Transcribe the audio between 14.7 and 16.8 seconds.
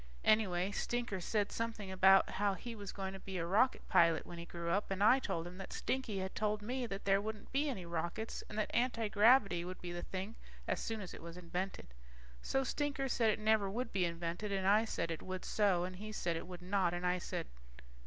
said it would so, and he said it would